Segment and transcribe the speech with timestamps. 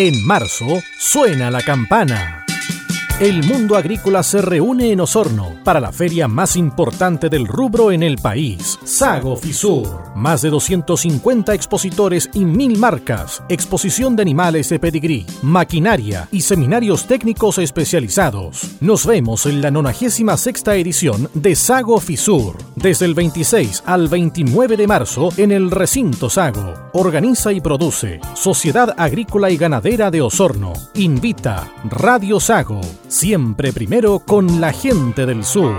[0.00, 2.47] En marzo suena la campana.
[3.20, 8.04] El mundo agrícola se reúne en Osorno para la feria más importante del rubro en
[8.04, 10.12] el país, Sago Fisur.
[10.14, 17.08] Más de 250 expositores y mil marcas, exposición de animales de pedigrí, maquinaria y seminarios
[17.08, 18.76] técnicos especializados.
[18.80, 24.86] Nos vemos en la 96 edición de Sago Fisur, desde el 26 al 29 de
[24.86, 26.72] marzo en el recinto Sago.
[26.92, 30.72] Organiza y produce Sociedad Agrícola y Ganadera de Osorno.
[30.94, 35.74] Invita Radio Sago siempre primero con la gente del sur.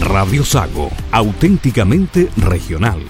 [0.00, 3.00] Radio Sago, auténticamente regional.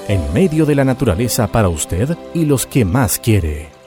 [0.09, 3.80] en medio de la naturaleza para usted y los que más quiere.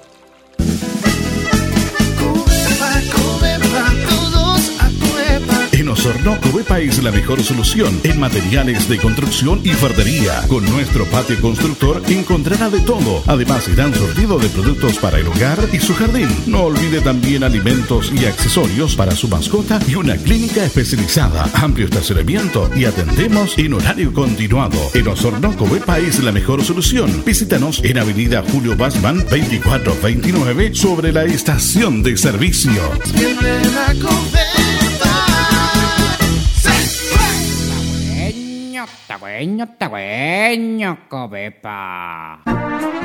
[6.04, 10.46] Osorno, Covepa es la mejor solución en materiales de construcción y fardería.
[10.50, 13.24] Con nuestro patio constructor encontrará de todo.
[13.26, 16.28] Además, irán sortido de productos para el hogar y su jardín.
[16.46, 21.50] No olvide también alimentos y accesorios para su mascota y una clínica especializada.
[21.54, 24.78] Amplio estacionamiento y atendemos en horario continuado.
[24.94, 27.24] En Osorno, Covepa es la mejor solución.
[27.26, 32.82] Visítanos en Avenida Julio Basman 2429 sobre la estación de servicio.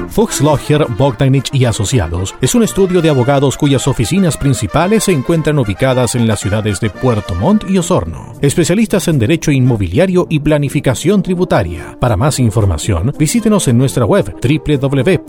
[0.09, 5.59] Fuchs Logger, Bogdanich y Asociados es un estudio de abogados cuyas oficinas principales se encuentran
[5.59, 8.35] ubicadas en las ciudades de Puerto Montt y Osorno.
[8.41, 11.97] Especialistas en derecho inmobiliario y planificación tributaria.
[12.01, 15.29] Para más información, visítenos en nuestra web www.fba.cl.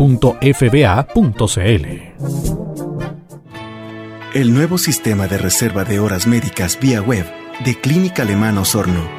[4.34, 7.26] El nuevo sistema de reserva de horas médicas vía web
[7.66, 9.19] de Clínica Alemana Osorno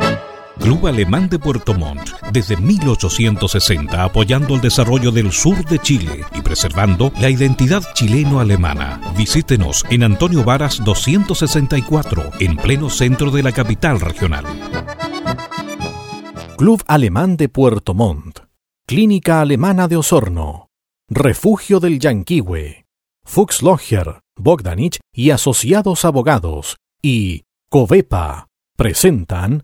[0.61, 6.41] Club Alemán de Puerto Montt, desde 1860 apoyando el desarrollo del sur de Chile y
[6.41, 9.01] preservando la identidad chileno-alemana.
[9.17, 14.45] Visítenos en Antonio Varas 264, en pleno centro de la capital regional.
[16.57, 18.41] Club Alemán de Puerto Montt,
[18.85, 20.69] Clínica Alemana de Osorno,
[21.09, 22.85] Refugio del Yanquihue,
[23.25, 29.63] Fuchs Logger, Bogdanich y Asociados Abogados y Covepa presentan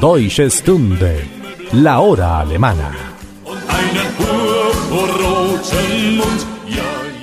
[0.00, 1.24] Deutsche Stunde,
[1.72, 2.90] la hora alemana.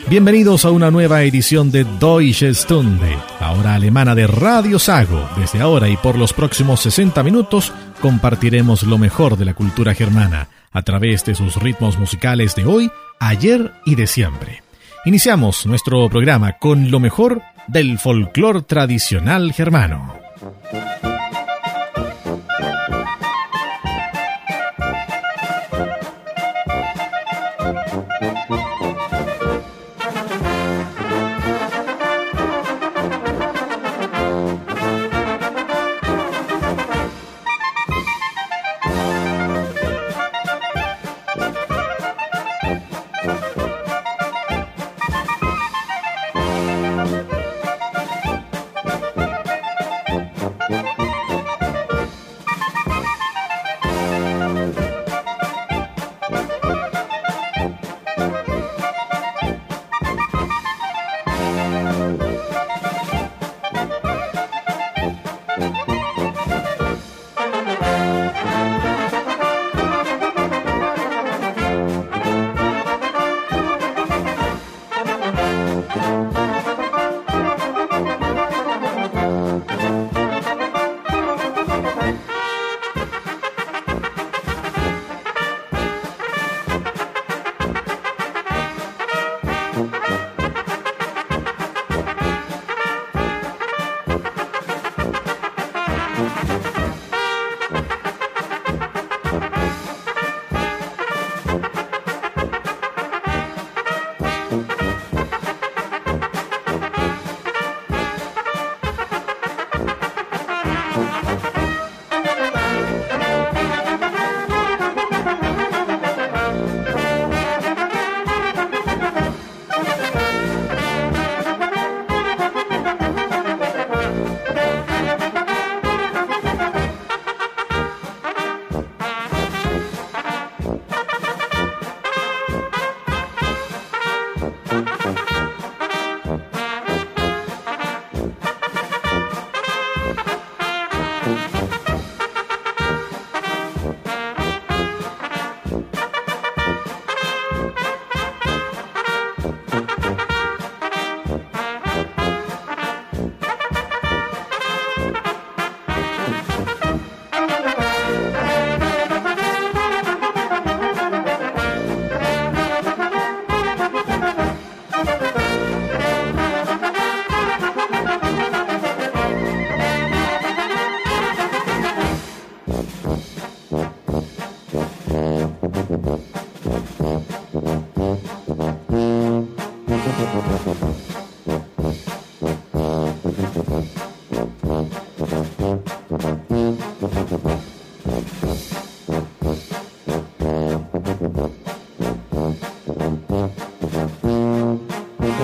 [0.07, 5.27] Bienvenidos a una nueva edición de Deutsche Stunde, la hora alemana de Radio Sago.
[5.37, 10.47] Desde ahora y por los próximos 60 minutos compartiremos lo mejor de la cultura germana
[10.71, 14.63] a través de sus ritmos musicales de hoy, ayer y de siempre.
[15.05, 20.13] Iniciamos nuestro programa con lo mejor del folclore tradicional germano.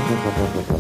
[0.08, 0.75] Gracias.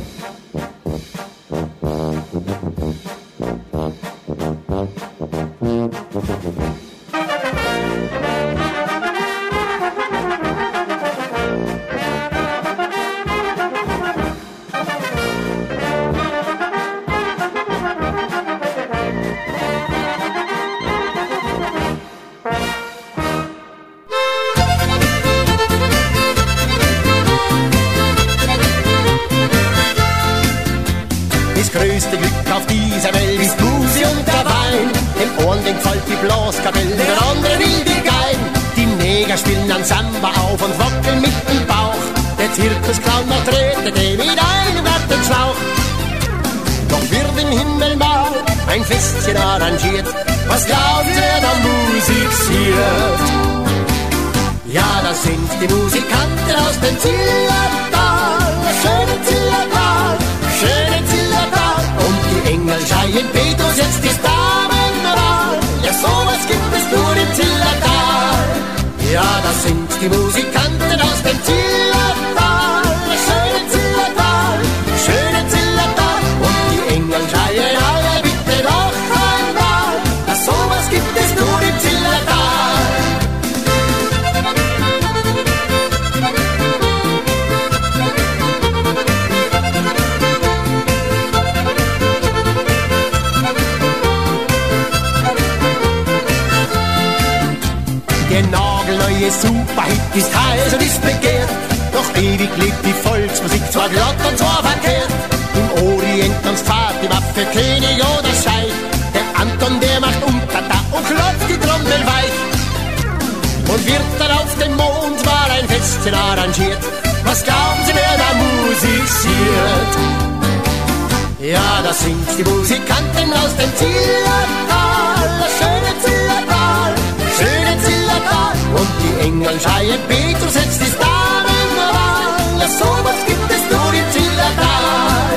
[122.04, 126.92] singt die Musikanten aus dem Zillertal, das schöne Zillertal,
[127.37, 128.54] schöne Zillertal.
[128.80, 135.35] Und die Engel schreien, Petrus, jetzt ist Abendmahl, so was gibt es nur im Zillertal.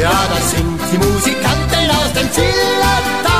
[0.00, 3.37] Ja, das singt die Musikanten aus dem Zillertal.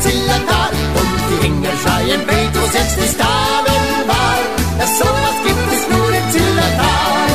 [0.00, 0.70] Zillertal
[1.00, 4.42] und die Engel schreien Petrus, jetzt ist Damenwahl.
[4.98, 7.28] So was gibt es nur im Zillertal.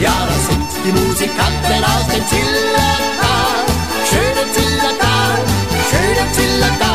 [0.00, 3.62] Ja, da sind die Musikanten aus dem Zillertal.
[4.10, 5.34] Schöner Zillertal,
[5.90, 6.91] schöner Zillertal.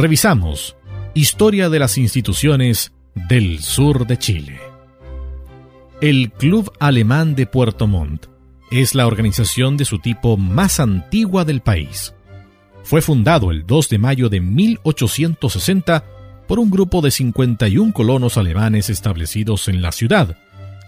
[0.00, 0.76] Revisamos
[1.12, 2.94] Historia de las instituciones
[3.28, 4.58] del sur de Chile.
[6.00, 8.24] El Club Alemán de Puerto Montt
[8.70, 12.14] es la organización de su tipo más antigua del país.
[12.82, 16.04] Fue fundado el 2 de mayo de 1860
[16.48, 20.38] por un grupo de 51 colonos alemanes establecidos en la ciudad,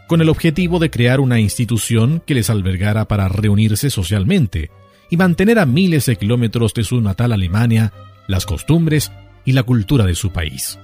[0.08, 4.70] con el objetivo de crear una institución que les albergara para reunirse socialmente
[5.10, 7.92] y mantener a miles de kilómetros de su natal Alemania
[8.26, 9.12] las costumbres
[9.44, 10.78] y la cultura de su país.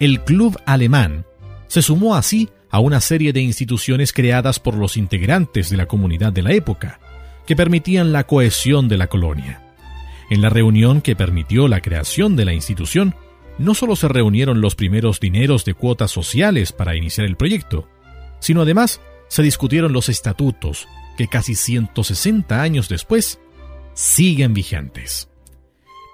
[0.00, 1.24] El Club Alemán
[1.66, 6.32] se sumó así a una serie de instituciones creadas por los integrantes de la comunidad
[6.32, 7.00] de la época,
[7.46, 9.62] que permitían la cohesión de la colonia.
[10.30, 13.14] En la reunión que permitió la creación de la institución,
[13.58, 17.88] no solo se reunieron los primeros dineros de cuotas sociales para iniciar el proyecto,
[18.38, 23.40] sino además se discutieron los estatutos que casi 160 años después
[23.94, 25.28] siguen vigentes.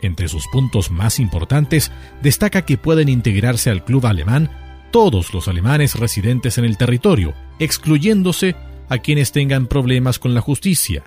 [0.05, 1.91] Entre sus puntos más importantes
[2.23, 4.51] destaca que pueden integrarse al club alemán
[4.91, 8.55] todos los alemanes residentes en el territorio, excluyéndose
[8.91, 11.05] a quienes tengan problemas con la justicia.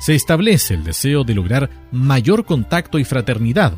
[0.00, 3.74] Se establece el deseo de lograr mayor contacto y fraternidad,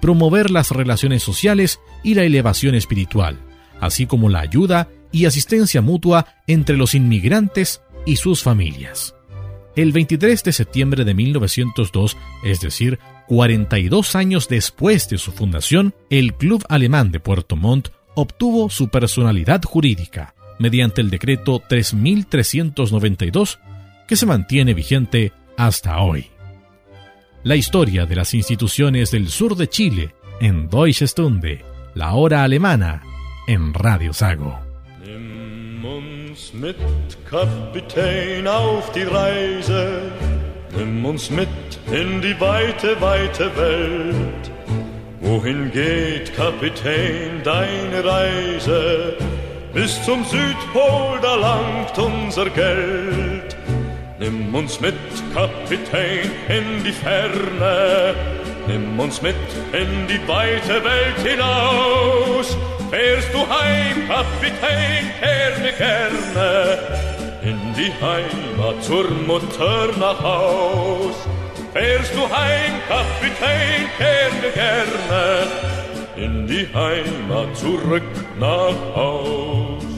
[0.00, 3.40] promover las relaciones sociales y la elevación espiritual,
[3.80, 9.16] así como la ayuda y asistencia mutua entre los inmigrantes y sus familias.
[9.74, 13.00] El 23 de septiembre de 1902, es decir,
[13.32, 19.62] 42 años después de su fundación, el Club Alemán de Puerto Montt obtuvo su personalidad
[19.62, 23.58] jurídica mediante el decreto 3392
[24.06, 26.26] que se mantiene vigente hasta hoy.
[27.42, 33.02] La historia de las instituciones del sur de Chile en Deutsche Stunde, la hora alemana,
[33.48, 34.58] en Radio Sago.
[35.02, 36.76] Nimm uns mit
[41.92, 44.50] in die weite, weite Welt.
[45.20, 49.16] Wohin geht, Kapitän, deine Reise?
[49.72, 53.56] Bis zum Südpol, da langt unser Geld.
[54.18, 54.94] Nimm uns mit,
[55.34, 58.14] Kapitän, in die Ferne.
[58.66, 59.34] Nimm uns mit
[59.72, 62.56] in die weite Welt hinaus.
[62.90, 71.16] Fährst du heim, Kapitän, kehr mir gerne in die Heimat zur Mutter nach Haus.
[71.72, 75.46] Fährst du heim, Kapitän, kehr gerne
[76.16, 78.02] in die Heimat zurück
[78.38, 79.91] nach Haus.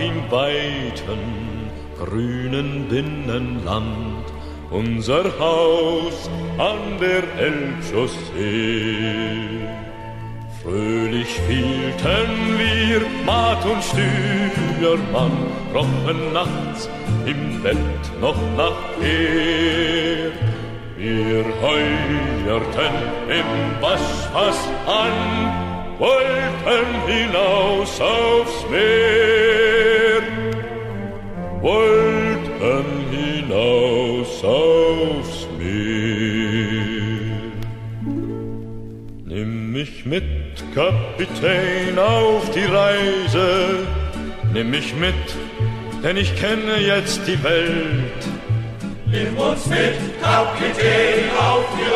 [0.00, 4.24] Im weiten, grünen Binnenland
[4.70, 8.08] unser Haus an der Elbchaussee.
[10.62, 15.32] Fröhlich spielten wir Mat und Steuermann,
[15.74, 16.88] rochen nachts
[17.26, 17.76] im Bett
[18.20, 20.30] noch nach Ehr.
[20.96, 22.94] Wir heuerten
[23.28, 23.50] im
[23.82, 25.16] Waschfass an,
[25.98, 29.49] wollten hinaus aufs Meer,
[31.60, 36.60] wollten hinaus aufs Meer.
[39.24, 40.24] Nimm mich mit,
[40.74, 43.86] Kapitän, auf die Reise,
[44.52, 45.14] nimm mich mit,
[46.02, 48.30] denn ich kenne jetzt die Welt
[49.12, 51.89] Nimm uns mit, Kapitän, auf die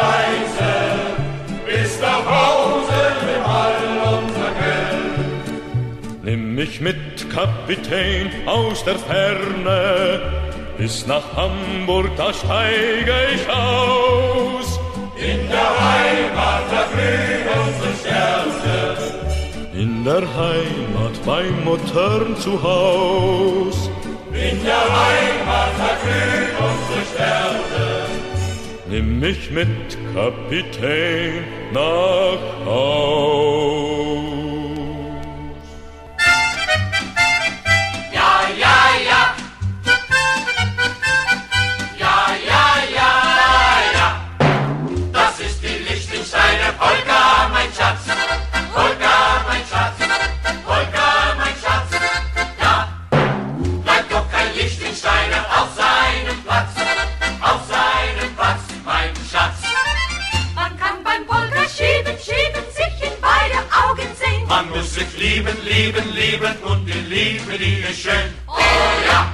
[6.64, 10.21] mich mit, Kapitän, aus der Ferne,
[10.78, 14.80] bis nach Hamburg, da steige ich aus.
[15.30, 18.78] In der Heimat, da glühen unsere Sterne.
[19.83, 23.90] In der Heimat, bei Muttern zu Haus.
[24.33, 27.87] In der Heimat, da glühen unsere Sterne.
[28.88, 33.53] Nimm mich mit Kapitän nach Haus.
[67.25, 68.35] Und die Liebe, die ist schön.
[68.47, 68.52] Oh
[69.07, 69.34] ja!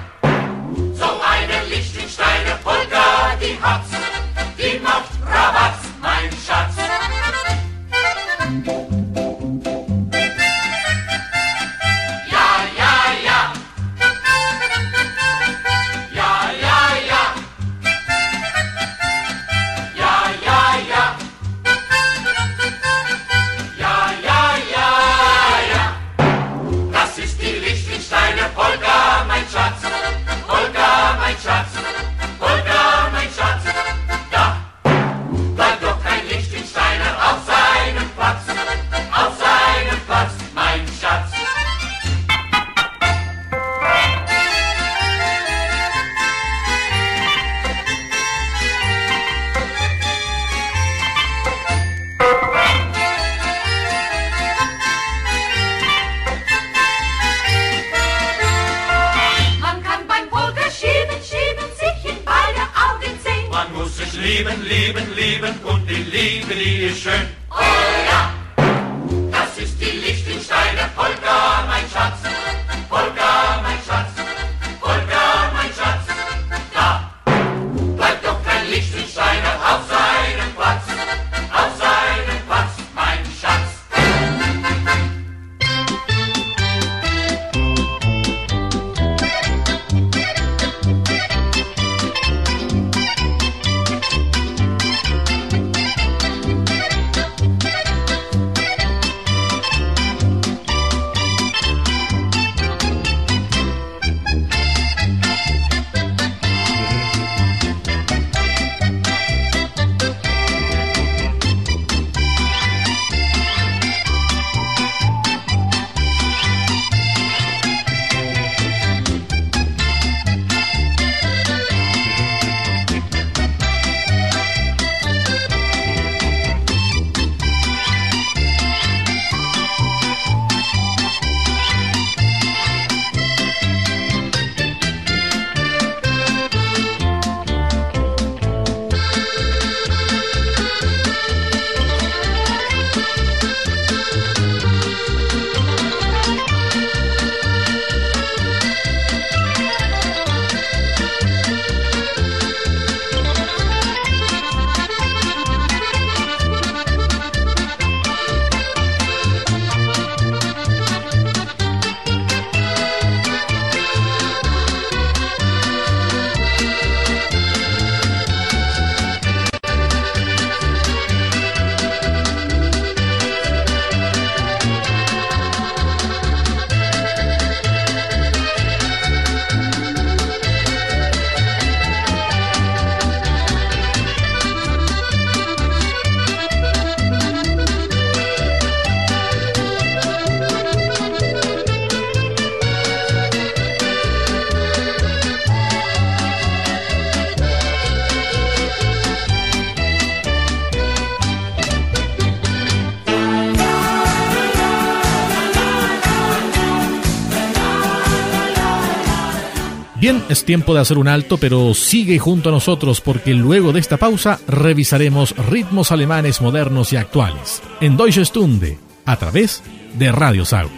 [210.51, 214.41] Tiempo de hacer un alto, pero sigue junto a nosotros porque luego de esta pausa
[214.49, 219.63] revisaremos ritmos alemanes modernos y actuales en Deutsche Stunde a través
[219.95, 220.69] de Radio Sau.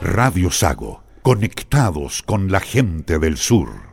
[0.00, 3.92] Radio Sago, conectados con la gente del sur.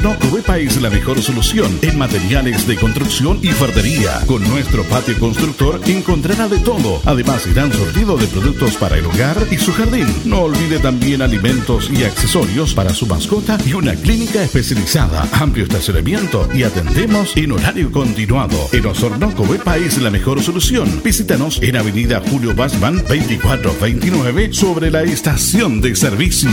[0.00, 4.20] Osorno, Covepa es la mejor solución en materiales de construcción y fardería.
[4.26, 7.02] Con nuestro patio constructor encontrará de todo.
[7.04, 10.06] Además, irán sortido de productos para el hogar y su jardín.
[10.24, 16.48] No olvide también alimentos y accesorios para su mascota y una clínica especializada, amplio estacionamiento
[16.54, 18.56] y atendemos en horario continuado.
[18.72, 21.02] En Osorno, Covepa es la mejor solución.
[21.04, 26.50] Visítanos en Avenida Julio Basman 2429 sobre la estación de servicio.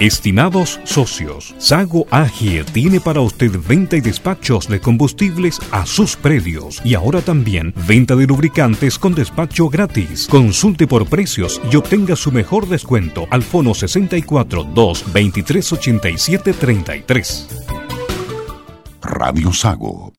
[0.00, 6.80] Estimados socios, Sago AG tiene para usted venta y despachos de combustibles a sus predios
[6.84, 10.26] y ahora también venta de lubricantes con despacho gratis.
[10.28, 17.48] Consulte por precios y obtenga su mejor descuento al fono 64 2 23 87 33.
[19.02, 20.12] Radio Sago.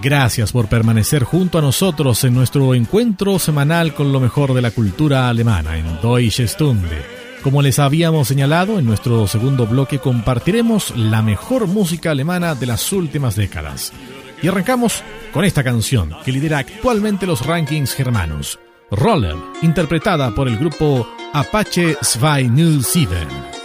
[0.00, 4.70] Gracias por permanecer junto a nosotros en nuestro encuentro semanal con lo mejor de la
[4.70, 7.04] cultura alemana en Deutsche Stunde.
[7.42, 12.92] Como les habíamos señalado, en nuestro segundo bloque compartiremos la mejor música alemana de las
[12.92, 13.92] últimas décadas.
[14.40, 20.58] Y arrancamos con esta canción que lidera actualmente los rankings germanos, Roller, interpretada por el
[20.58, 23.57] grupo Apache 207.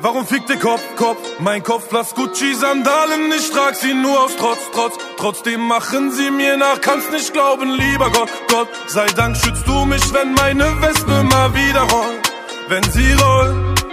[0.00, 1.18] Warum fickt der Kopf, Kopf?
[1.40, 4.94] Mein Kopf lasst Gucci-Sandalen, ich trag sie nur aus Trotz, Trotz.
[5.16, 8.68] Trotzdem machen sie mir nach, kannst nicht glauben, lieber Gott, Gott.
[8.86, 12.32] Sei Dank schützt du mich, wenn meine Wespe mal wieder rollt.
[12.68, 13.84] Wenn sie rollt,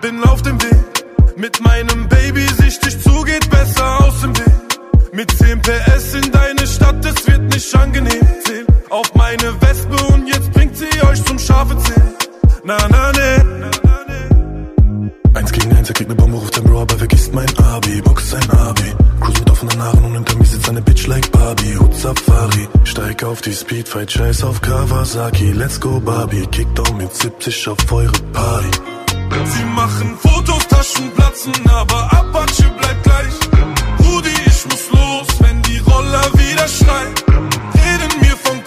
[0.00, 0.84] bin auf dem Weg.
[1.36, 4.78] Mit meinem Baby sichtig zu, geht besser aus dem Weg.
[5.12, 8.28] Mit 10 PS in deine Stadt, es wird nicht angenehm.
[8.44, 12.14] Zähl auf meine Wespe und jetzt bringt sie euch zum scharfe Zähl.
[12.62, 13.83] Na, na, ne.
[15.44, 18.30] Eins gegen eins, er kriegt ne Bombe, ruft sein Bro, aber vergisst mein Abi, Box
[18.30, 18.94] sein Abi.
[19.20, 22.66] Cruise mit offenen Haaren und hinter mir sitzt eine Bitch like Barbie, Hut Safari.
[22.84, 26.46] Steig auf die Speedfight, scheiß auf Kawasaki, let's go Barbie.
[26.46, 28.70] Kickdown mit 70 auf eure Party.
[29.44, 33.34] Sie machen Fotos, Taschen platzen, aber Apache bleibt gleich.
[33.98, 37.14] Rudi, ich muss los, wenn die Roller wieder schreien.
[37.74, 38.63] Reden mir von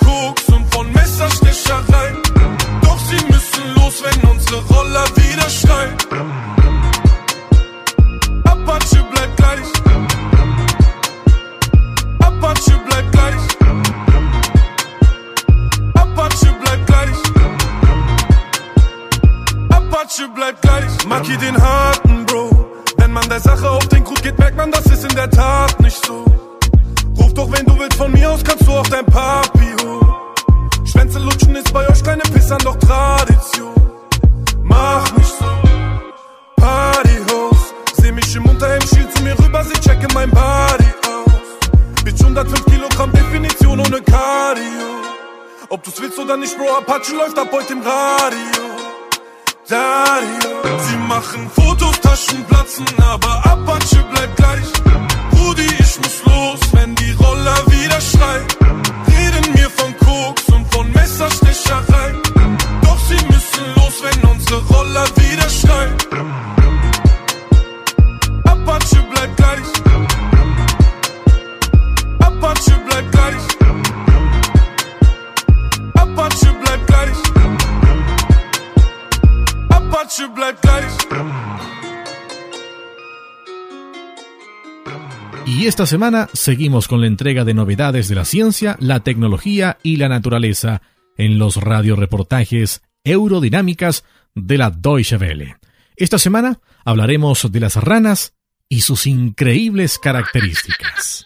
[85.88, 90.82] semana seguimos con la entrega de novedades de la ciencia, la tecnología y la naturaleza
[91.17, 94.04] en los radioreportajes Eurodinámicas
[94.36, 95.58] de la Deutsche Welle.
[95.95, 98.34] Esta semana hablaremos de las ranas
[98.69, 101.26] y sus increíbles características.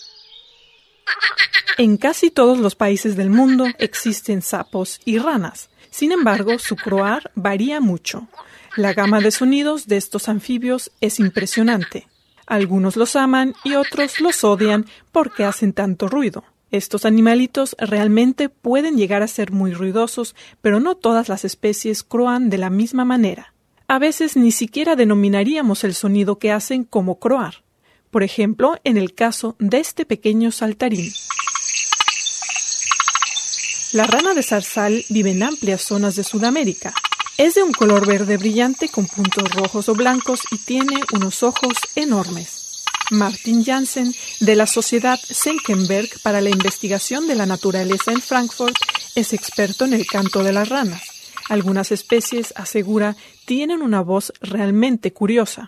[1.78, 5.69] En casi todos los países del mundo existen sapos y ranas.
[5.89, 8.28] Sin embargo, su croar varía mucho.
[8.78, 12.08] La gama de sonidos de estos anfibios es impresionante.
[12.52, 16.44] Algunos los aman y otros los odian porque hacen tanto ruido.
[16.70, 22.50] Estos animalitos realmente pueden llegar a ser muy ruidosos, pero no todas las especies croan
[22.50, 23.54] de la misma manera.
[23.88, 27.64] A veces ni siquiera denominaríamos el sonido que hacen como croar.
[28.10, 31.10] Por ejemplo, en el caso de este pequeño saltarín.
[33.94, 36.94] La rana de zarzal vive en amplias zonas de Sudamérica.
[37.42, 41.74] Es de un color verde brillante con puntos rojos o blancos y tiene unos ojos
[41.96, 42.84] enormes.
[43.10, 48.76] Martin Janssen, de la Sociedad Senckenberg para la Investigación de la Naturaleza en Frankfurt,
[49.16, 51.02] es experto en el canto de las ranas.
[51.50, 55.68] Algunas especies, asegura, tienen una voz realmente curiosa.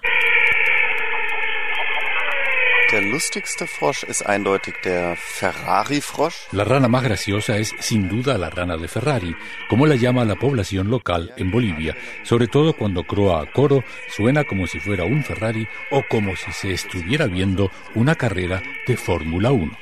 [6.52, 9.36] La rana más graciosa es sin duda la rana de Ferrari,
[9.70, 13.84] como la llama la población local en Bolivia, sobre todo cuando croa a coro,
[14.16, 18.98] suena como si fuera un Ferrari o como si se estuviera viendo una carrera de
[18.98, 19.78] Fórmula 1.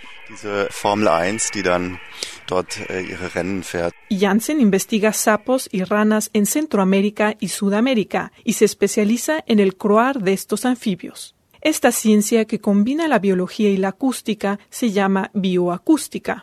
[4.10, 10.20] Janssen investiga sapos y ranas en Centroamérica y Sudamérica y se especializa en el croar
[10.20, 11.36] de estos anfibios.
[11.62, 16.42] Esta ciencia que combina la biología y la acústica se llama bioacústica.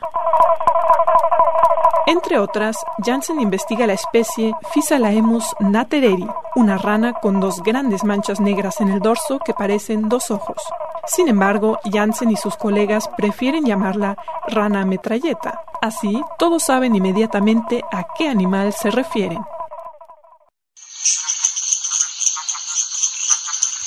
[2.07, 8.81] Entre otras, Janssen investiga la especie Physaelaemus natereri, una rana con dos grandes manchas negras
[8.81, 10.62] en el dorso que parecen dos ojos.
[11.07, 15.62] Sin embargo, Janssen y sus colegas prefieren llamarla rana metralleta.
[15.83, 19.40] Así, todos saben inmediatamente a qué animal se refieren.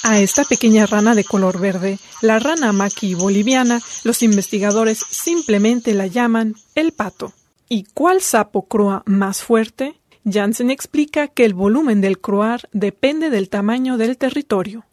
[0.04, 6.08] A esta pequeña rana de color verde, la rana maqui boliviana, los investigadores simplemente la
[6.08, 7.34] llaman el pato.
[7.70, 10.00] ¿Y cuál sapo croa más fuerte?
[10.26, 14.86] Janssen explica que el volumen del croar depende del tamaño del territorio.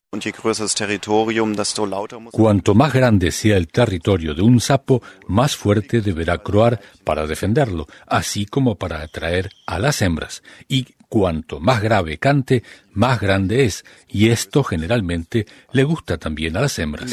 [2.32, 7.86] Cuanto más grande sea el territorio de un sapo, más fuerte deberá croar para defenderlo,
[8.06, 10.42] así como para atraer a las hembras.
[10.66, 16.62] Y cuanto más grave cante, más grande es, y esto generalmente le gusta también a
[16.62, 17.10] las hembras.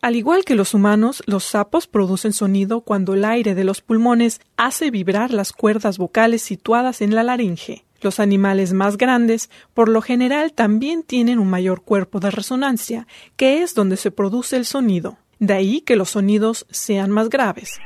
[0.00, 4.40] Al igual que los humanos, los sapos producen sonido cuando el aire de los pulmones
[4.56, 7.84] hace vibrar las cuerdas vocales situadas en la laringe.
[8.00, 13.62] Los animales más grandes, por lo general, también tienen un mayor cuerpo de resonancia, que
[13.62, 15.18] es donde se produce el sonido.
[15.38, 17.80] De ahí que los sonidos sean más graves.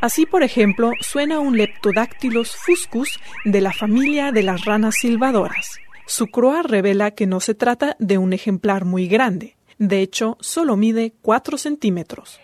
[0.00, 5.80] Así, por ejemplo, suena un Leptodactylus fuscus de la familia de las ranas silbadoras.
[6.06, 9.56] Su croa revela que no se trata de un ejemplar muy grande.
[9.78, 12.40] De hecho, solo mide 4 centímetros.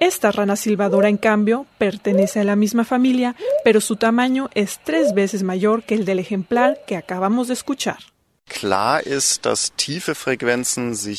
[0.00, 3.34] Esta rana silbadora, en cambio, pertenece a la misma familia,
[3.64, 7.98] pero su tamaño es tres veces mayor que el del ejemplar que acabamos de escuchar.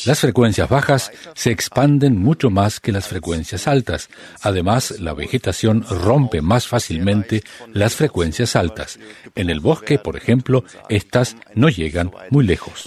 [0.04, 4.08] Las frecuencias bajas se expanden mucho más que las frecuencias altas.
[4.42, 8.98] Además, la vegetación rompe más fácilmente las frecuencias altas.
[9.34, 12.84] En el bosque, por ejemplo, estas no llegan muy lejos.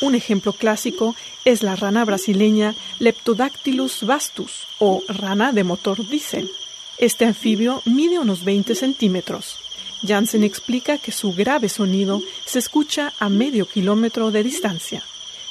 [0.00, 6.50] Un ejemplo clásico es la rana brasileña Leptodactylus vastus o rana de motor diésel.
[6.98, 9.58] Este anfibio mide unos 20 centímetros.
[10.06, 15.02] Jansen explica que su grave sonido se escucha a medio kilómetro de distancia.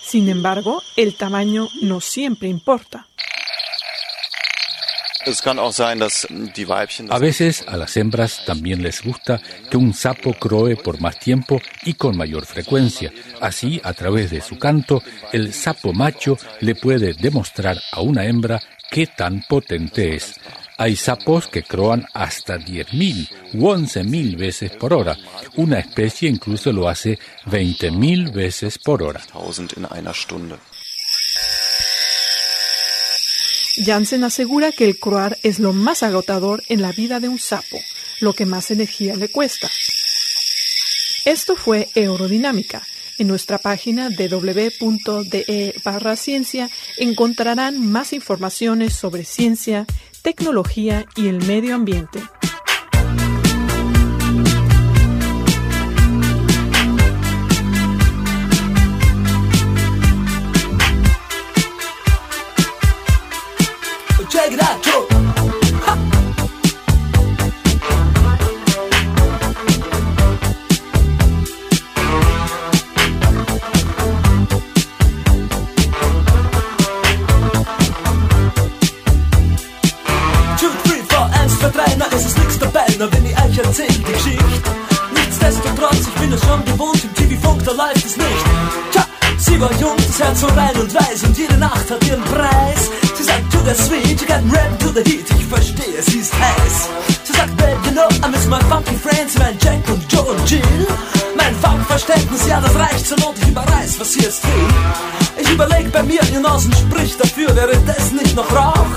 [0.02, 3.08] Sin embargo, el tamaño no siempre importa.
[7.12, 11.62] A veces a las hembras también les gusta que un sapo croe por más tiempo
[11.84, 13.12] y con mayor frecuencia.
[13.42, 18.62] Así, a través de su canto, el sapo macho le puede demostrar a una hembra
[18.92, 20.40] qué tan potente es.
[20.78, 25.18] Hay sapos que croan hasta 10.000 u 11.000 veces por hora.
[25.56, 29.22] Una especie incluso lo hace 20.000 veces por hora.
[33.78, 37.80] Jansen asegura que el croar es lo más agotador en la vida de un sapo,
[38.22, 39.70] lo que más energía le cuesta.
[41.26, 42.84] Esto fue Aerodinámica.
[43.18, 49.86] En nuestra página www.de barra ciencia encontrarán más informaciones sobre ciencia,
[50.22, 52.20] tecnología y el medio ambiente.
[64.36, 65.08] check it out, yo.
[81.98, 84.72] Nein, es ist nichts dabei, na wenn ich euch erzähl die Geschichte.
[85.14, 88.46] Nichtsdestotrotz, ich bin es schon gewohnt, im TV-Funk, da läuft es nicht.
[88.92, 89.06] Tja,
[89.38, 93.05] sie war jung, das Herz so rein und weiß und jede Nacht hat ihren Preis
[93.66, 96.90] that sweet, got ready to the heat, ich verstehe, sie ist heiß.
[97.24, 100.50] Sie sagt, babe, you know, I miss my fucking friends, mein Jack und Joe und
[100.50, 100.88] Jill.
[101.36, 104.68] Mein Funkverständnis, ja, das reicht zur Not, ich überreiß, was hier ist will.
[105.42, 108.94] Ich überleg bei mir, ihr Nasen spricht dafür, wäre das nicht noch Rauch?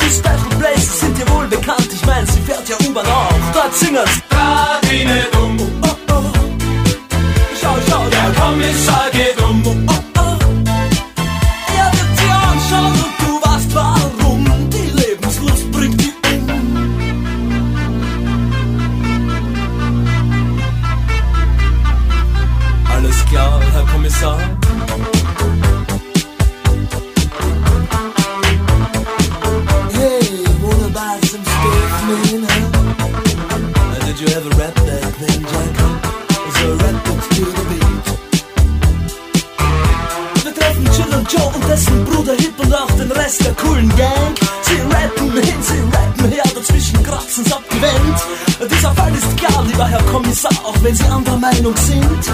[0.00, 3.52] Die Special Places sind ihr wohl bekannt, ich mein, sie fährt ja U-Bahn auch.
[3.52, 4.10] Dort singen's.
[4.30, 4.80] Da,
[5.40, 5.58] um.
[5.82, 6.22] Oh, oh.
[7.60, 9.33] Schau, schau, der Kommissar geht.
[24.24, 24.40] song.
[29.98, 30.24] Hey,
[30.64, 32.64] wanna buy some stuff, man, huh?
[34.06, 35.88] Did you ever rap that thing, Jacko?
[36.48, 38.06] Is there a rap that's to the beat?
[40.44, 42.36] Wir treffen Chill und Joe und dessen Bruder
[43.96, 44.34] Gang.
[44.62, 48.20] Sie rappen hin, sie rappen her, dazwischen kratzen's abgewendet.
[48.70, 52.24] Dieser Fall ist klar, lieber Herr Kommissar, auch wenn Sie anderer Meinung sind.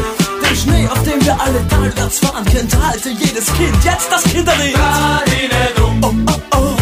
[0.43, 3.85] Den Schnee, auf dem wir alle talwärts fahren, kennt halte jedes Kind.
[3.85, 4.77] Jetzt das Kinderlied.
[4.77, 6.77] Oh, oh, oh.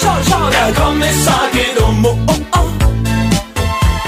[0.00, 2.04] Schau, schau, der Kommissar geht um.
[2.04, 2.68] Oh, oh, oh.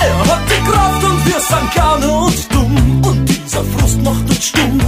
[0.00, 3.02] Er hat die Kraft und wir sind gerne und dumm.
[3.04, 4.78] Und dieser Frust macht uns stumm.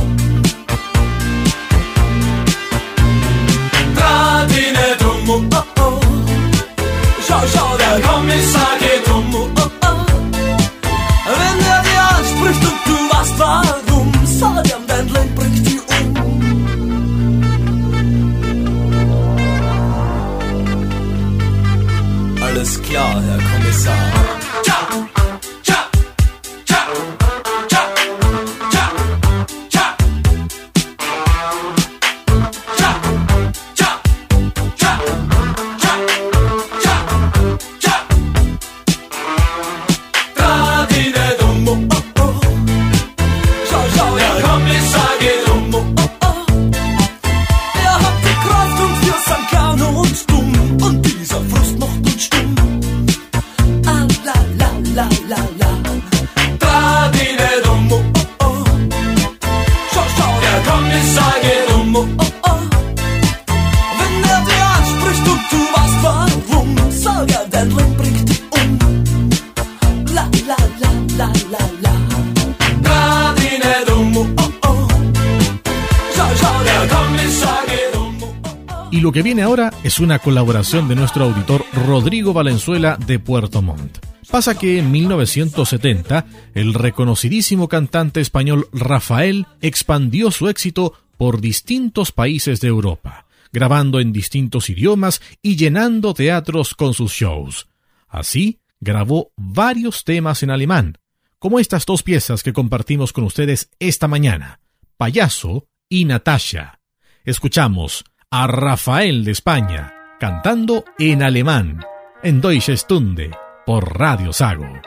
[79.10, 83.98] Lo que viene ahora es una colaboración de nuestro auditor Rodrigo Valenzuela de Puerto Montt.
[84.30, 92.60] Pasa que en 1970 el reconocidísimo cantante español Rafael expandió su éxito por distintos países
[92.60, 97.66] de Europa, grabando en distintos idiomas y llenando teatros con sus shows.
[98.06, 100.98] Así, grabó varios temas en alemán,
[101.40, 104.60] como estas dos piezas que compartimos con ustedes esta mañana,
[104.96, 106.78] Payaso y Natasha.
[107.24, 111.80] Escuchamos a Rafael de España cantando en alemán,
[112.22, 113.32] en Deutsche Stunde,
[113.66, 114.80] por Radio Sago.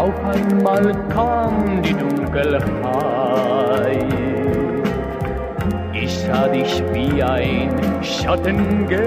[0.00, 2.64] Auf einmal kam die Dunkelheit.
[5.92, 7.68] Ich sah dich wie ein
[8.02, 9.02] Schatten gehen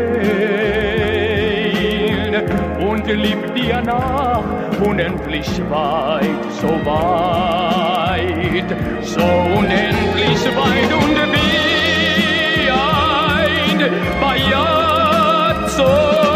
[2.79, 4.43] und lieb dir nach
[4.85, 8.69] unendlich weit, so weit,
[9.01, 9.25] so
[9.57, 13.79] unendlich weit und wie ein
[14.21, 16.32] Bajazzo.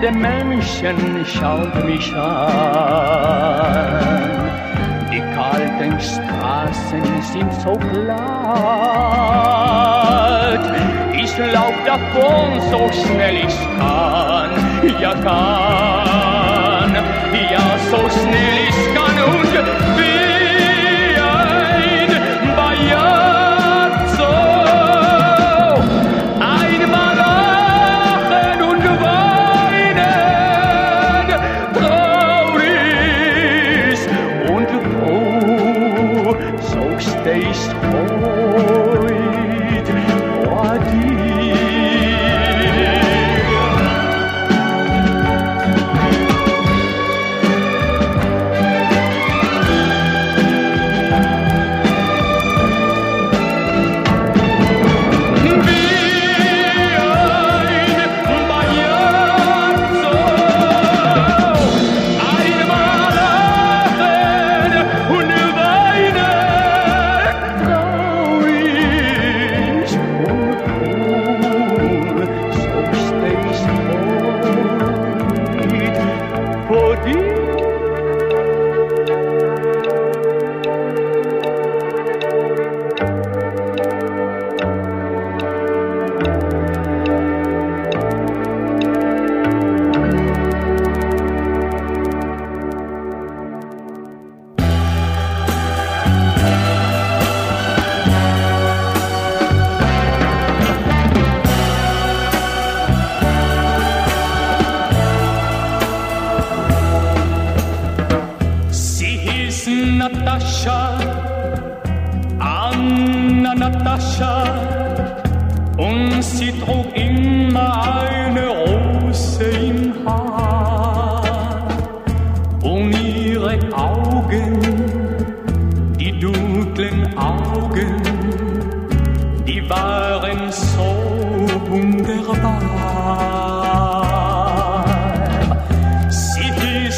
[0.00, 3.40] Fremde Menschen schauen mich an.
[5.12, 8.20] Die kalten Straßen sind so glatt.
[11.12, 14.50] Ich lauf davon so schnell ich kann.
[15.00, 16.39] Ja, kann.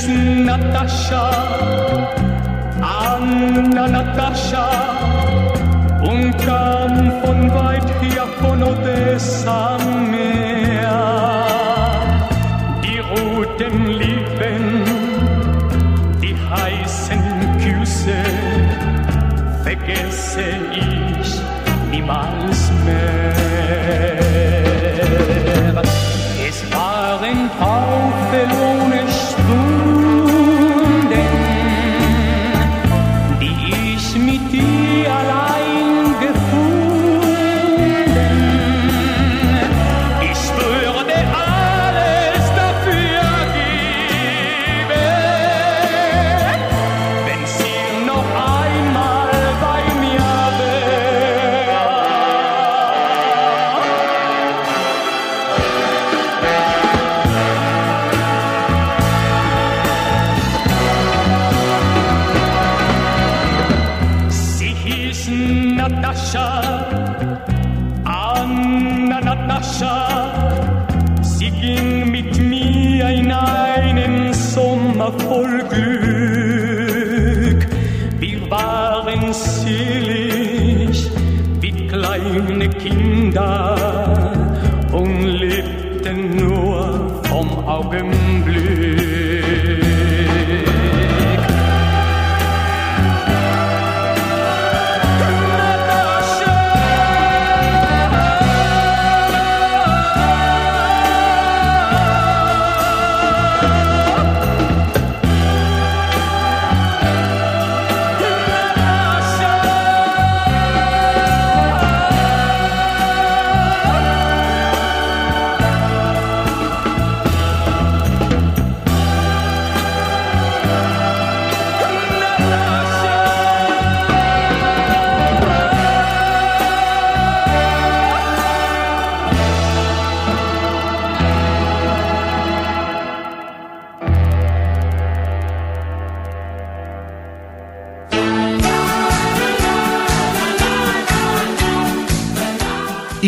[0.03, 0.09] Hieß
[0.45, 1.31] Natascha,
[2.81, 4.69] Anna Natascha,
[6.01, 9.79] und kam von weit her von Odessa
[10.11, 10.99] Meer.
[12.83, 14.85] Die roten Lippen,
[16.21, 17.23] die heißen
[17.63, 18.23] Küsse,
[19.63, 21.41] vergesse ich
[21.91, 23.37] niemals mehr.
[26.49, 28.62] Es waren taufellone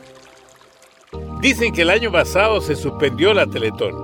[1.40, 4.03] Dicen que el año pasado se suspendió la Teletón.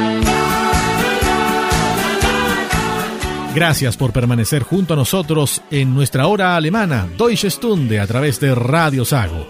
[3.53, 8.55] Gracias por permanecer junto a nosotros en nuestra hora alemana Deutsche Stunde a través de
[8.55, 9.45] Radio Sago.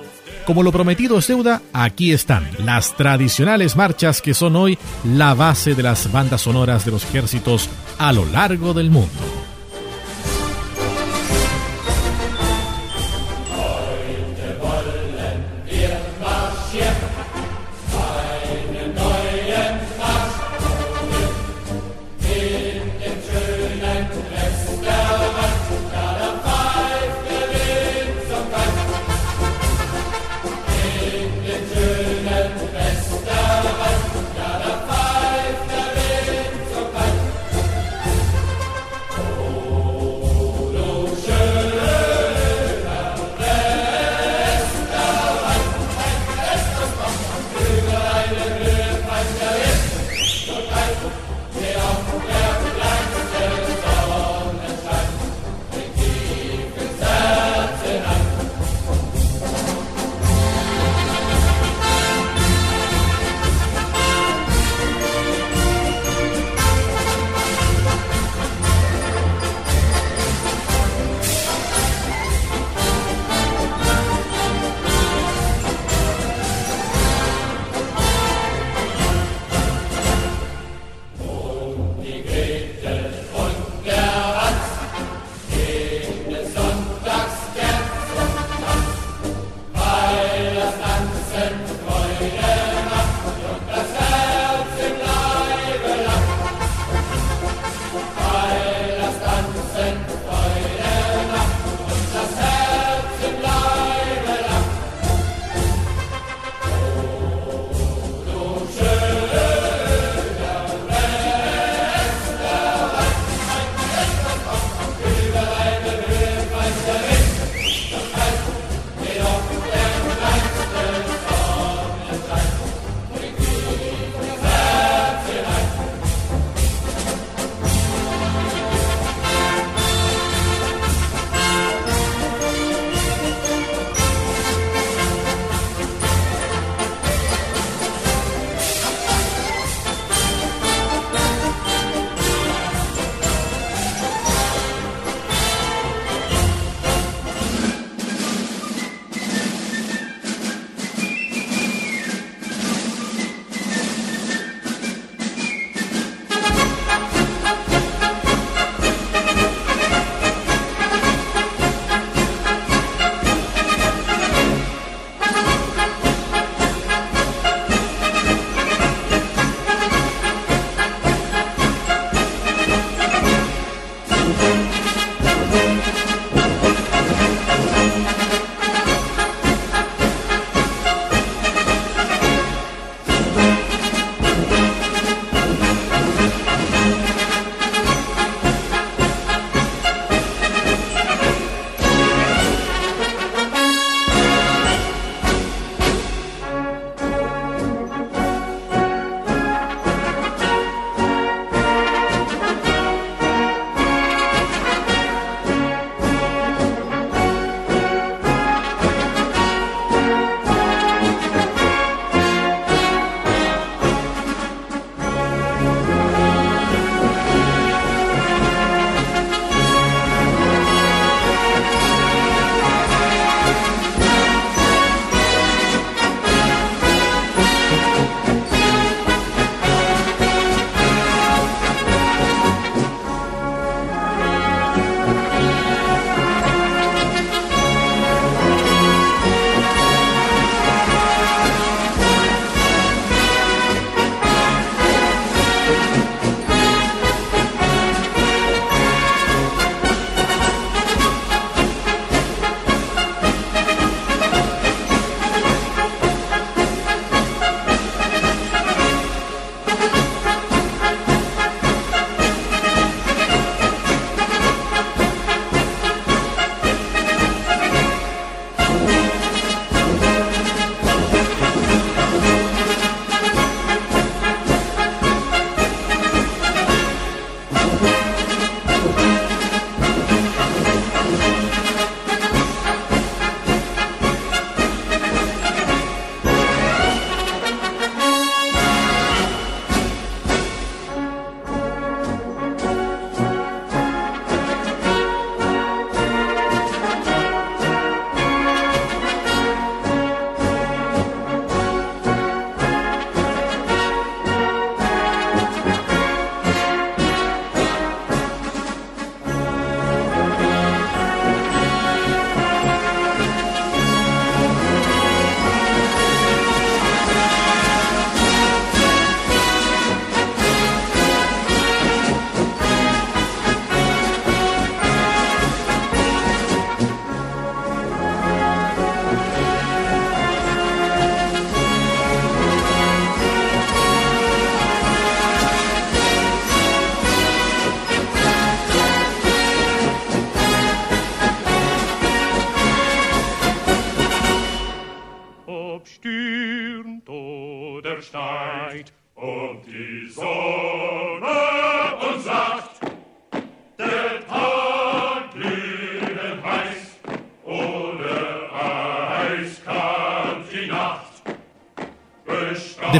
[0.45, 5.75] Como lo prometido es deuda, aquí están las tradicionales marchas que son hoy la base
[5.75, 9.40] de las bandas sonoras de los ejércitos a lo largo del mundo.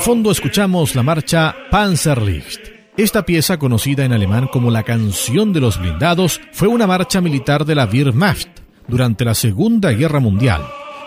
[0.02, 2.60] Fondo escuchamos la marcha Panzerlicht.
[2.97, 7.66] Esta pieza, conocida en alemán como la Canción de los Blindados, fue una marcha militar
[7.66, 8.49] de la Wehrmacht
[8.88, 10.64] durante la Segunda Guerra Mundial,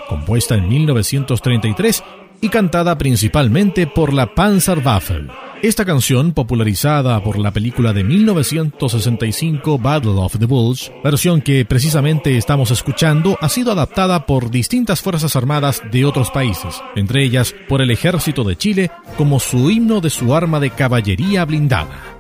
[0.09, 2.05] compuesta en 1933
[2.41, 5.27] y cantada principalmente por la Panzerwaffe.
[5.65, 12.37] Esta canción, popularizada por la película de 1965 Battle of the Bulge, versión que precisamente
[12.37, 17.81] estamos escuchando, ha sido adaptada por distintas fuerzas armadas de otros países, entre ellas por
[17.81, 22.14] el ejército de Chile como su himno de su arma de caballería blindada.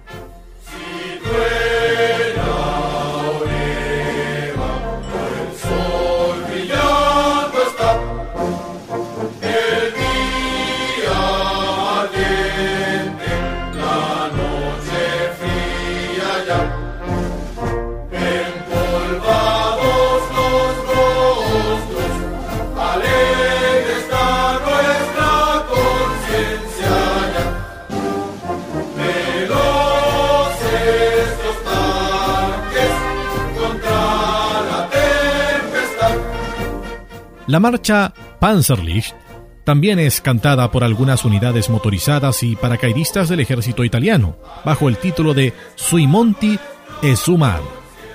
[37.54, 39.14] La marcha Panzerlicht
[39.62, 45.34] también es cantada por algunas unidades motorizadas y paracaidistas del ejército italiano, bajo el título
[45.34, 46.58] de Sui monti
[47.00, 47.60] e su mar.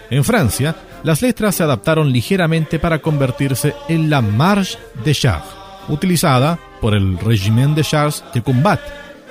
[0.09, 5.47] En Francia, las letras se adaptaron ligeramente para convertirse en la Marche de Chars,
[5.87, 8.81] utilizada por el Regiment de Chars de Combat,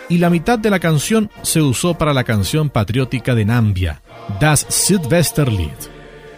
[0.09, 4.01] y la mitad de la canción se usó para la canción patriótica de Nambia,
[4.41, 5.77] Das Südwesterlied.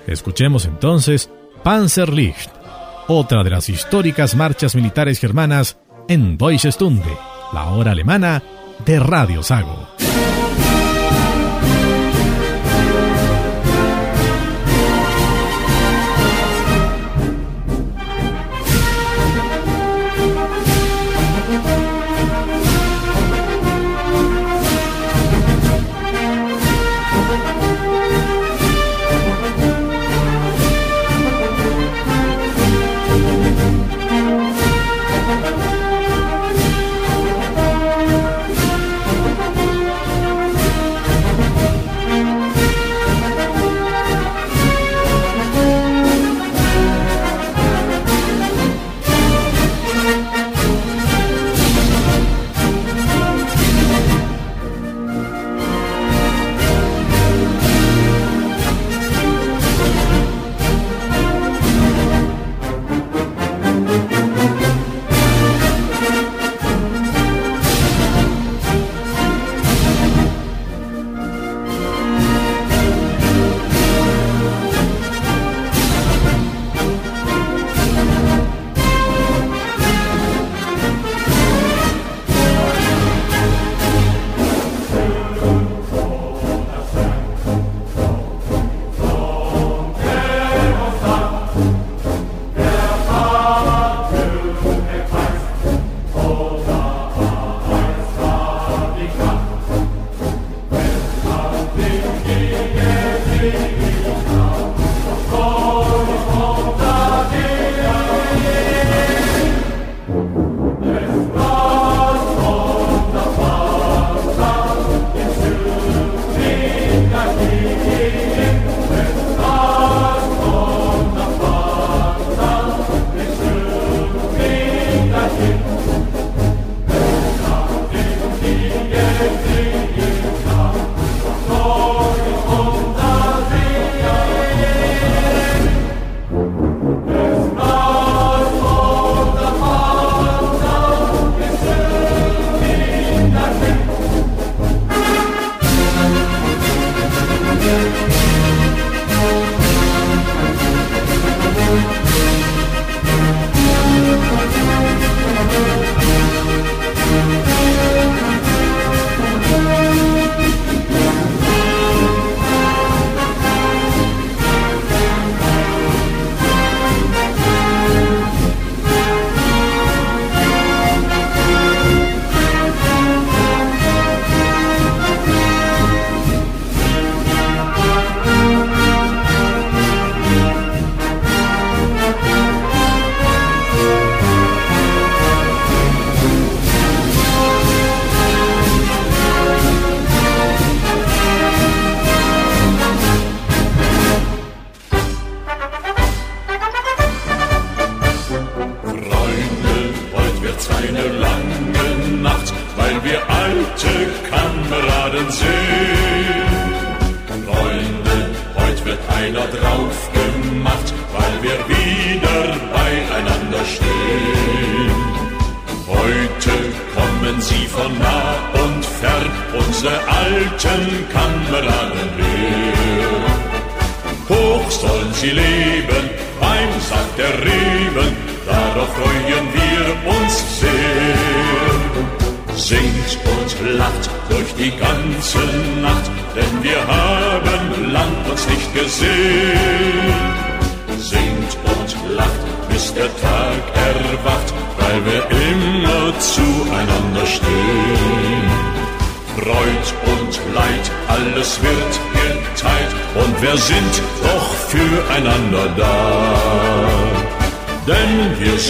[0.09, 1.31] Escuchemos entonces
[1.63, 2.60] Panzerlicht
[3.11, 7.11] otra de las históricas marchas militares germanas en Deutsche Stunde,
[7.53, 8.41] la hora alemana
[8.87, 9.89] de Radio Sago.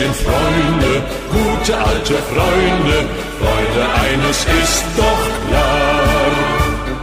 [0.01, 0.93] Sind Freunde,
[1.31, 2.97] gute alte Freunde,
[3.41, 6.31] Freunde eines ist doch klar.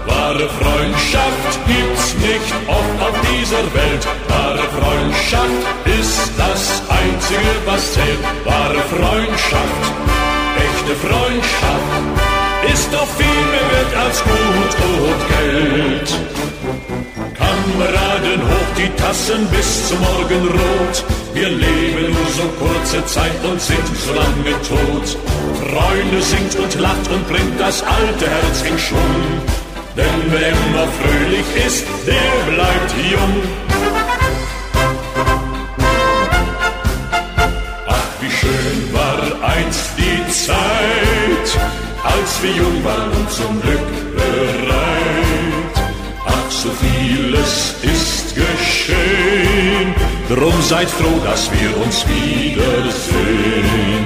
[0.08, 4.04] Wahre Freundschaft gibt's nicht oft auf dieser Welt.
[4.30, 5.62] Wahre Freundschaft
[6.00, 6.62] ist das
[7.02, 8.24] Einzige, was zählt.
[8.46, 9.84] Wahre Freundschaft,
[10.68, 11.94] echte Freundschaft
[12.74, 14.74] ist doch viel mehr wert als Gut
[15.04, 16.10] und Geld.
[17.42, 21.17] Kameraden, hoch die Tassen bis zum Morgenrot.
[21.40, 25.08] Wir leben nur so kurze Zeit und sind so lange tot.
[25.70, 29.24] Freunde singt und lacht und bringt das alte Herz in Schwung.
[29.96, 33.36] Denn wer immer fröhlich ist, der bleibt jung.
[37.86, 41.48] Ach, wie schön war einst die Zeit,
[42.04, 45.86] als wir jung waren und zum Glück bereit.
[46.26, 48.17] Ach, so vieles ist
[50.30, 54.06] drum seid froh, dass wir uns wiedersehen.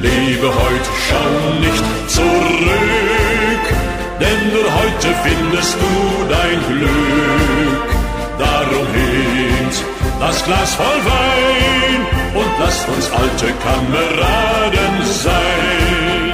[0.00, 3.64] Lebe heute, schau nicht zurück,
[4.20, 5.92] denn nur heute findest du
[6.28, 7.88] dein Glück.
[8.38, 9.76] Darum hebt
[10.20, 12.00] das Glas voll Wein
[12.34, 16.32] und lasst uns alte Kameraden sein.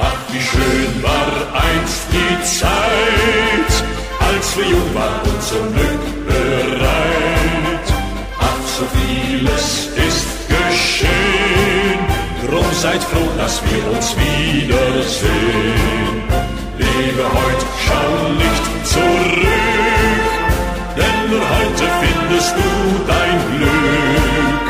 [0.00, 1.30] Ach, wie schön war
[1.66, 3.72] einst die Zeit,
[4.20, 7.17] als wir jung waren und zum Glück bereit.
[8.78, 11.98] So vieles ist geschehen,
[12.46, 16.22] drum seid froh, dass wir uns wiedersehen.
[16.78, 18.10] Lebe heut, schau
[18.44, 20.30] nicht zurück,
[20.96, 22.70] denn nur heute findest du
[23.08, 24.66] dein Glück.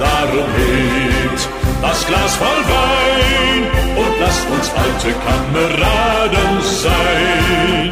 [0.00, 1.42] Darum hebt
[1.82, 3.62] das Glas voll Wein
[3.96, 6.52] und lasst uns alte Kameraden
[6.82, 7.90] sein.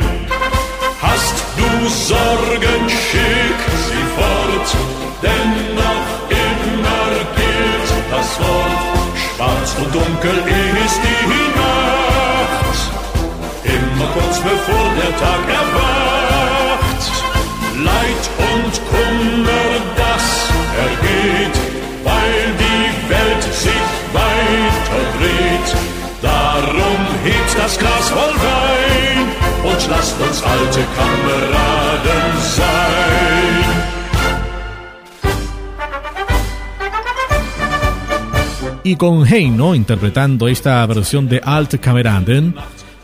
[1.01, 4.69] Hast du Sorgen, schick sie fort,
[5.23, 5.50] denn
[9.93, 10.39] dunkel
[10.85, 12.79] ist die Nacht,
[13.65, 17.03] immer kurz bevor der Tag erwacht.
[17.89, 20.27] Leid und Kummer, das
[20.87, 21.57] ergeht,
[22.05, 25.71] weil die Welt sich weiter dreht.
[26.23, 29.19] Darum hebt das Glas voll Wein
[29.65, 33.30] und lasst uns alte Kameraden sein.
[38.83, 42.55] Y con Heino interpretando esta versión de Alt Kameraden,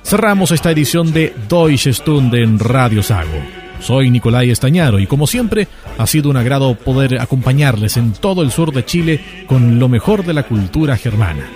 [0.03, 3.39] cerramos esta edición de Deutsche Stunde en Radio Sago.
[3.81, 5.69] Soy Nicolai Estañaro y como siempre
[5.99, 10.25] ha sido un agrado poder acompañarles en todo el sur de Chile con lo mejor
[10.25, 11.47] de la cultura germana.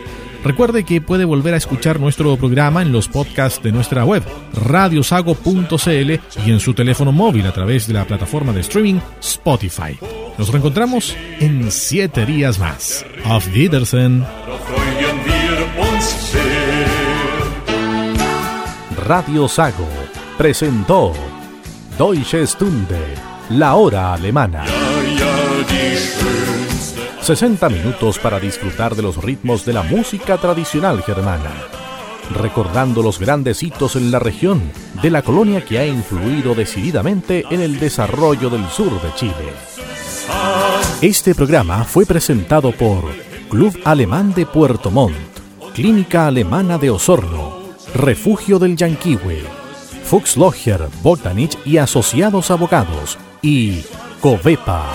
[0.44, 4.22] Recuerde que puede volver a escuchar nuestro programa en los podcasts de nuestra web,
[4.54, 6.10] radiosago.cl
[6.46, 9.98] y en su teléfono móvil a través de la plataforma de streaming Spotify.
[10.40, 13.04] Nos reencontramos en siete días más.
[13.26, 14.24] Auf Wiedersehen.
[19.06, 19.86] Radio Sago
[20.38, 21.12] presentó
[21.98, 22.98] Deutsche Stunde,
[23.50, 24.64] la hora alemana.
[24.64, 24.72] Ja,
[25.18, 25.34] ja,
[25.68, 31.52] die schönste 60 minutos para disfrutar de los ritmos de la música tradicional germana,
[32.34, 34.62] recordando los grandes hitos en la región
[35.02, 39.79] de la colonia que ha influido decididamente en el desarrollo del sur de Chile.
[41.02, 43.04] Este programa fue presentado por
[43.48, 45.16] Club Alemán de Puerto Montt,
[45.74, 47.58] Clínica Alemana de Osorno,
[47.94, 49.42] Refugio del Yanquihue,
[50.04, 53.82] Fuchs Logger, Botanich y Asociados Abogados y
[54.20, 54.92] Covepa.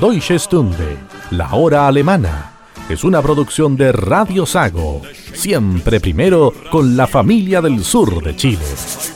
[0.00, 0.98] Deutsche Stunde,
[1.30, 2.52] la hora alemana,
[2.88, 5.02] es una producción de Radio Sago,
[5.32, 9.15] siempre primero con la familia del sur de Chile.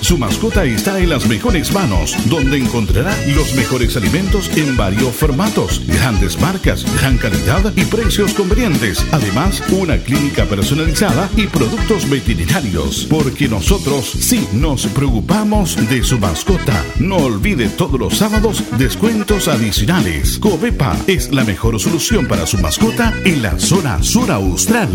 [0.00, 5.82] Su mascota está en las mejores manos, donde encontrará los mejores alimentos en varios formatos,
[5.86, 9.04] grandes marcas, gran calidad y precios convenientes.
[9.12, 16.84] Además, una clínica personalizada y productos veterinarios, porque nosotros sí nos preocupamos de su mascota.
[16.98, 20.38] No olvide todos los sábados descuentos adicionales.
[20.38, 24.88] Covepa es la mejor solución para su mascota en la zona sur austral.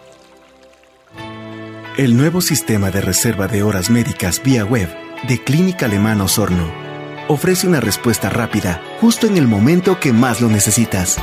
[1.98, 4.88] El nuevo sistema de reserva de horas médicas vía web
[5.28, 6.72] de Clínica Alemana Osorno
[7.28, 11.18] ofrece una respuesta rápida justo en el momento que más lo necesitas.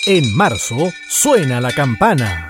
[0.07, 2.47] En marzo suena la campana.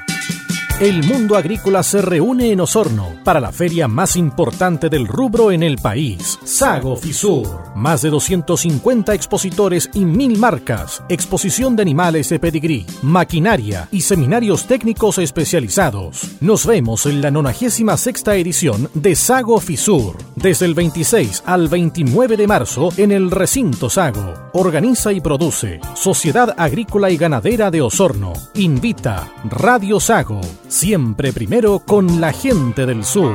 [0.80, 5.64] El mundo agrícola se reúne en Osorno para la feria más importante del rubro en
[5.64, 7.48] el país, Sago Fisur.
[7.74, 14.68] Más de 250 expositores y mil marcas, exposición de animales de pedigrí, maquinaria y seminarios
[14.68, 16.36] técnicos especializados.
[16.40, 22.46] Nos vemos en la 96 edición de Sago Fisur, desde el 26 al 29 de
[22.46, 24.32] marzo en el recinto Sago.
[24.52, 28.32] Organiza y produce Sociedad Agrícola y Ganadera de Osorno.
[28.54, 33.34] Invita Radio Sago siempre primero con la gente del sur.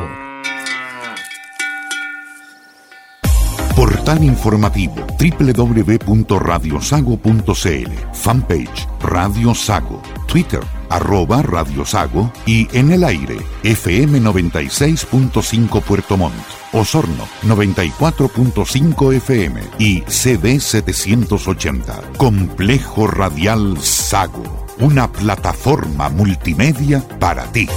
[3.75, 10.01] Portal informativo www.radiosago.cl Fanpage Radio Sago.
[10.27, 12.31] Twitter arroba Radio Sago.
[12.45, 16.36] Y en el aire FM 96.5 Puerto Montt.
[16.71, 27.67] Osorno 94.5 FM y CD 780 Complejo Radial Sago una plataforma multimedia para ti.